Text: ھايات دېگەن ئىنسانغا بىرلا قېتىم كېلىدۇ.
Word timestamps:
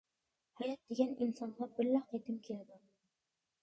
ھايات 0.61 0.81
دېگەن 0.93 1.13
ئىنسانغا 1.27 1.71
بىرلا 1.77 2.05
قېتىم 2.09 2.43
كېلىدۇ. 2.51 2.85